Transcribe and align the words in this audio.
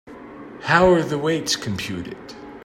How 0.61 0.87
are 0.95 1.03
the 1.03 1.19
weights 1.19 1.55
computed? 1.55 2.17